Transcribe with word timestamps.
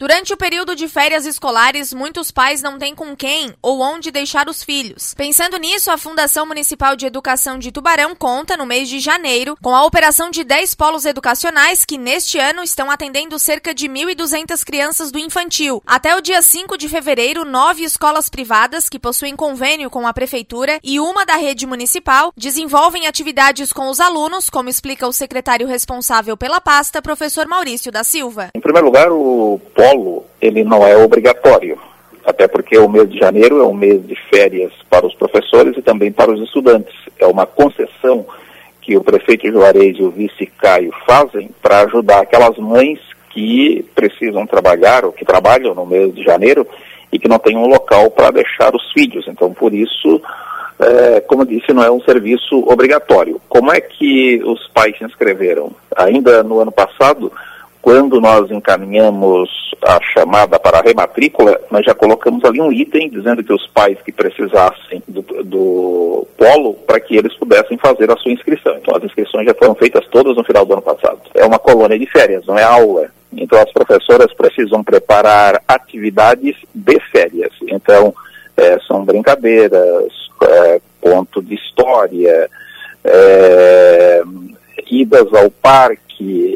Durante 0.00 0.32
o 0.32 0.36
período 0.36 0.76
de 0.76 0.86
férias 0.86 1.26
escolares, 1.26 1.92
muitos 1.92 2.30
pais 2.30 2.62
não 2.62 2.78
têm 2.78 2.94
com 2.94 3.16
quem 3.16 3.52
ou 3.60 3.80
onde 3.80 4.12
deixar 4.12 4.48
os 4.48 4.62
filhos. 4.62 5.12
Pensando 5.12 5.56
nisso, 5.58 5.90
a 5.90 5.98
Fundação 5.98 6.46
Municipal 6.46 6.94
de 6.94 7.04
Educação 7.04 7.58
de 7.58 7.72
Tubarão 7.72 8.14
conta, 8.14 8.56
no 8.56 8.64
mês 8.64 8.88
de 8.88 9.00
janeiro, 9.00 9.56
com 9.60 9.74
a 9.74 9.84
operação 9.84 10.30
de 10.30 10.44
10 10.44 10.76
polos 10.76 11.04
educacionais 11.04 11.84
que, 11.84 11.98
neste 11.98 12.38
ano, 12.38 12.62
estão 12.62 12.92
atendendo 12.92 13.36
cerca 13.40 13.74
de 13.74 13.88
1.200 13.88 14.64
crianças 14.64 15.10
do 15.10 15.18
infantil. 15.18 15.82
Até 15.84 16.14
o 16.14 16.20
dia 16.20 16.42
5 16.42 16.78
de 16.78 16.88
fevereiro, 16.88 17.44
nove 17.44 17.82
escolas 17.82 18.28
privadas 18.28 18.88
que 18.88 19.00
possuem 19.00 19.34
convênio 19.34 19.90
com 19.90 20.06
a 20.06 20.14
Prefeitura 20.14 20.78
e 20.84 21.00
uma 21.00 21.26
da 21.26 21.34
rede 21.34 21.66
municipal 21.66 22.32
desenvolvem 22.36 23.08
atividades 23.08 23.72
com 23.72 23.88
os 23.88 23.98
alunos, 23.98 24.48
como 24.48 24.68
explica 24.68 25.08
o 25.08 25.12
secretário 25.12 25.66
responsável 25.66 26.36
pela 26.36 26.60
pasta, 26.60 27.02
professor 27.02 27.48
Maurício 27.48 27.90
da 27.90 28.04
Silva. 28.04 28.50
Em 28.54 28.60
primeiro 28.60 28.86
lugar, 28.86 29.10
o 29.10 29.60
ele 30.40 30.64
não 30.64 30.86
é 30.86 30.96
obrigatório, 30.96 31.78
até 32.24 32.46
porque 32.46 32.76
o 32.78 32.88
mês 32.88 33.08
de 33.10 33.18
janeiro 33.18 33.60
é 33.60 33.66
um 33.66 33.74
mês 33.74 34.06
de 34.06 34.14
férias 34.30 34.72
para 34.88 35.06
os 35.06 35.14
professores 35.14 35.76
e 35.76 35.82
também 35.82 36.12
para 36.12 36.30
os 36.30 36.40
estudantes. 36.40 36.94
É 37.18 37.26
uma 37.26 37.46
concessão 37.46 38.26
que 38.80 38.96
o 38.96 39.04
prefeito 39.04 39.50
Juarez 39.50 39.98
e 39.98 40.02
o 40.02 40.10
vice 40.10 40.46
Caio 40.46 40.92
fazem 41.06 41.50
para 41.62 41.82
ajudar 41.82 42.20
aquelas 42.20 42.56
mães 42.56 42.98
que 43.30 43.84
precisam 43.94 44.46
trabalhar 44.46 45.04
ou 45.04 45.12
que 45.12 45.24
trabalham 45.24 45.74
no 45.74 45.86
mês 45.86 46.14
de 46.14 46.22
janeiro 46.22 46.66
e 47.12 47.18
que 47.18 47.28
não 47.28 47.38
têm 47.38 47.56
um 47.56 47.66
local 47.66 48.10
para 48.10 48.30
deixar 48.30 48.74
os 48.74 48.92
filhos. 48.92 49.26
Então, 49.28 49.52
por 49.52 49.72
isso, 49.74 50.20
é, 50.78 51.20
como 51.20 51.46
disse, 51.46 51.72
não 51.72 51.82
é 51.82 51.90
um 51.90 52.00
serviço 52.02 52.58
obrigatório. 52.66 53.40
Como 53.48 53.72
é 53.72 53.80
que 53.80 54.42
os 54.44 54.66
pais 54.68 54.96
se 54.96 55.04
inscreveram? 55.04 55.70
Ainda 55.96 56.42
no 56.42 56.60
ano 56.60 56.72
passado, 56.72 57.32
quando 57.80 58.20
nós 58.20 58.50
encaminhamos 58.50 59.48
a 59.82 60.00
chamada 60.12 60.58
para 60.58 60.78
a 60.78 60.82
rematrícula, 60.82 61.60
nós 61.70 61.84
já 61.84 61.94
colocamos 61.94 62.44
ali 62.44 62.60
um 62.60 62.72
item 62.72 63.08
dizendo 63.08 63.42
que 63.44 63.52
os 63.52 63.66
pais 63.68 63.98
que 64.04 64.12
precisassem 64.12 65.02
do, 65.06 65.22
do 65.22 66.26
polo, 66.36 66.74
para 66.74 67.00
que 67.00 67.16
eles 67.16 67.34
pudessem 67.34 67.78
fazer 67.78 68.10
a 68.10 68.16
sua 68.16 68.32
inscrição. 68.32 68.76
Então 68.76 68.96
as 68.96 69.04
inscrições 69.04 69.46
já 69.46 69.54
foram 69.54 69.74
feitas 69.74 70.06
todas 70.08 70.36
no 70.36 70.44
final 70.44 70.64
do 70.64 70.72
ano 70.72 70.82
passado. 70.82 71.20
É 71.34 71.44
uma 71.44 71.58
colônia 71.58 71.98
de 71.98 72.06
férias, 72.06 72.46
não 72.46 72.58
é 72.58 72.62
aula. 72.62 73.10
Então 73.32 73.60
as 73.60 73.70
professoras 73.72 74.32
precisam 74.34 74.82
preparar 74.82 75.62
atividades 75.68 76.56
de 76.74 77.00
férias. 77.10 77.52
Então 77.68 78.14
é, 78.56 78.78
são 78.80 79.04
brincadeiras, 79.04 80.12
é, 80.42 80.80
conto 81.00 81.42
de 81.42 81.54
história, 81.54 82.50
é, 83.04 84.22
idas 84.90 85.32
ao 85.32 85.50
parque, 85.50 86.47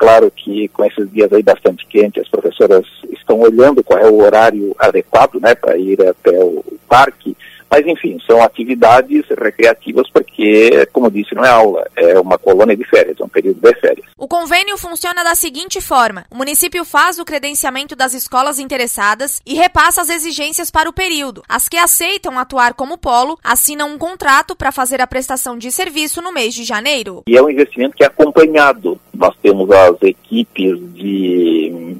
claro 0.00 0.30
que 0.34 0.66
com 0.68 0.82
esses 0.82 1.12
dias 1.12 1.30
aí 1.30 1.42
bastante 1.42 1.86
quentes, 1.86 2.22
as 2.22 2.28
professoras 2.28 2.86
estão 3.12 3.38
olhando 3.38 3.84
qual 3.84 4.00
é 4.00 4.08
o 4.08 4.22
horário 4.22 4.74
adequado 4.78 5.34
né, 5.38 5.54
para 5.54 5.76
ir 5.76 6.00
até 6.00 6.42
o 6.42 6.64
parque, 6.88 7.36
mas 7.70 7.86
enfim, 7.86 8.18
são 8.26 8.42
atividades 8.42 9.24
recreativas 9.28 10.10
porque, 10.10 10.86
como 10.92 11.10
disse, 11.10 11.34
não 11.34 11.44
é 11.44 11.48
aula, 11.48 11.86
é 11.94 12.18
uma 12.18 12.36
colônia 12.36 12.76
de 12.76 12.84
férias, 12.84 13.20
é 13.20 13.24
um 13.24 13.28
período 13.28 13.60
de 13.60 13.80
férias. 13.80 14.06
O 14.18 14.26
convênio 14.26 14.76
funciona 14.76 15.22
da 15.22 15.36
seguinte 15.36 15.80
forma: 15.80 16.26
o 16.30 16.36
município 16.36 16.84
faz 16.84 17.20
o 17.20 17.24
credenciamento 17.24 17.94
das 17.94 18.12
escolas 18.12 18.58
interessadas 18.58 19.40
e 19.46 19.54
repassa 19.54 20.02
as 20.02 20.10
exigências 20.10 20.70
para 20.70 20.90
o 20.90 20.92
período. 20.92 21.44
As 21.48 21.68
que 21.68 21.76
aceitam 21.76 22.38
atuar 22.38 22.74
como 22.74 22.98
polo 22.98 23.38
assinam 23.44 23.88
um 23.88 23.98
contrato 23.98 24.56
para 24.56 24.72
fazer 24.72 25.00
a 25.00 25.06
prestação 25.06 25.56
de 25.56 25.70
serviço 25.70 26.20
no 26.20 26.32
mês 26.32 26.52
de 26.52 26.64
janeiro. 26.64 27.22
E 27.28 27.36
é 27.36 27.42
um 27.42 27.48
investimento 27.48 27.96
que 27.96 28.02
é 28.02 28.06
acompanhado. 28.06 29.00
Nós 29.14 29.36
temos 29.40 29.70
as 29.70 30.02
equipes 30.02 30.78
de 30.94 31.96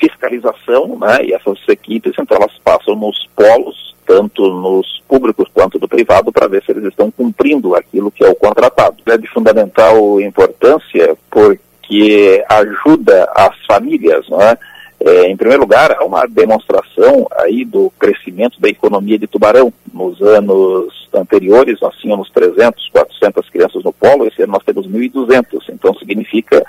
fiscalização, 0.00 0.98
né? 0.98 1.24
E 1.24 1.32
essas 1.32 1.58
equipes, 1.68 2.12
então, 2.18 2.36
elas 2.36 2.58
passam 2.64 2.96
nos 2.96 3.28
polos 3.36 3.81
tanto 4.12 4.46
nos 4.52 5.02
públicos 5.08 5.48
quanto 5.54 5.78
do 5.78 5.88
privado, 5.88 6.30
para 6.30 6.46
ver 6.46 6.62
se 6.62 6.70
eles 6.70 6.84
estão 6.84 7.10
cumprindo 7.10 7.74
aquilo 7.74 8.10
que 8.10 8.22
é 8.22 8.28
o 8.28 8.34
contratado. 8.34 8.96
É 9.06 9.16
de 9.16 9.26
fundamental 9.28 10.20
importância 10.20 11.16
porque 11.30 12.44
ajuda 12.46 13.26
as 13.34 13.56
famílias, 13.66 14.28
não 14.28 14.38
é? 14.42 14.58
É, 15.00 15.30
em 15.30 15.36
primeiro 15.36 15.62
lugar, 15.62 15.96
há 15.98 16.04
uma 16.04 16.26
demonstração 16.26 17.26
aí 17.38 17.64
do 17.64 17.90
crescimento 17.98 18.60
da 18.60 18.68
economia 18.68 19.18
de 19.18 19.26
Tubarão. 19.26 19.72
Nos 19.92 20.20
anos 20.20 21.08
anteriores, 21.14 21.80
nós 21.80 21.96
tínhamos 21.96 22.30
300, 22.30 22.88
400 22.90 23.48
crianças 23.48 23.82
no 23.82 23.92
polo, 23.94 24.26
esse 24.26 24.42
ano 24.42 24.52
nós 24.52 24.64
temos 24.64 24.86
1.200. 24.86 25.70
Então, 25.70 25.94
significa 25.94 26.62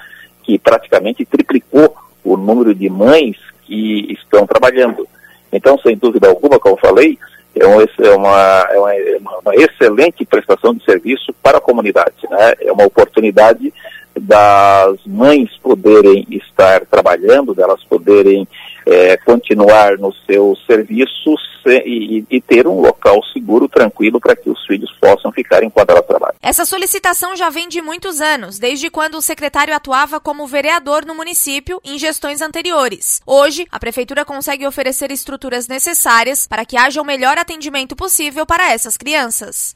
que 0.43 0.57
praticamente 0.57 1.25
triplicou 1.25 1.93
o 2.23 2.37
número 2.37 2.73
de 2.73 2.89
mães 2.89 3.37
que 3.65 4.13
estão 4.13 4.47
trabalhando. 4.47 5.07
Então, 5.51 5.77
sem 5.77 5.95
dúvida 5.95 6.27
alguma, 6.27 6.59
como 6.59 6.75
falei, 6.77 7.19
é, 7.55 7.67
um, 7.67 7.81
é, 7.81 8.15
uma, 8.15 8.67
é 8.71 8.79
uma, 8.79 8.95
é 8.95 9.17
uma, 9.17 9.55
excelente 9.55 10.25
prestação 10.25 10.73
de 10.73 10.83
serviço 10.83 11.33
para 11.41 11.57
a 11.57 11.61
comunidade. 11.61 12.15
Né? 12.29 12.53
É 12.61 12.71
uma 12.71 12.85
oportunidade 12.85 13.73
das 14.19 14.97
mães 15.05 15.49
poderem 15.61 16.25
estar 16.29 16.85
trabalhando, 16.85 17.53
delas 17.53 17.83
poderem 17.83 18.47
é, 18.85 19.17
continuar 19.17 19.97
no 19.97 20.13
seu 20.25 20.55
serviço 20.67 21.35
e, 21.65 22.25
e, 22.29 22.41
ter 22.41 22.67
um 22.67 22.81
local 22.81 23.23
seguro, 23.31 23.67
tranquilo, 23.67 24.19
para 24.19 24.35
que 24.35 24.49
os 24.49 24.65
filhos 24.65 24.91
possam 24.99 25.31
ficar 25.31 25.63
enquanto 25.63 25.91
elas 25.91 26.05
trabalham. 26.05 26.35
Essa 26.41 26.65
solicitação 26.65 27.35
já 27.35 27.49
vem 27.49 27.69
de 27.69 27.81
muitos 27.81 28.19
anos, 28.19 28.59
desde 28.59 28.89
quando 28.89 29.15
o 29.15 29.21
secretário 29.21 29.73
atuava 29.73 30.19
como 30.19 30.47
vereador 30.47 31.05
no 31.05 31.15
município 31.15 31.79
em 31.83 31.97
gestões 31.97 32.41
anteriores. 32.41 33.21
Hoje, 33.25 33.65
a 33.71 33.79
prefeitura 33.79 34.25
consegue 34.25 34.67
oferecer 34.67 35.11
estruturas 35.11 35.67
necessárias 35.67 36.47
para 36.47 36.65
que 36.65 36.77
haja 36.77 37.01
o 37.01 37.05
melhor 37.05 37.37
atendimento 37.37 37.95
possível 37.95 38.45
para 38.45 38.71
essas 38.71 38.97
crianças. 38.97 39.71